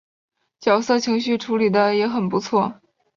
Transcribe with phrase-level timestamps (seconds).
[0.59, 2.73] 角色情绪处理的也很不错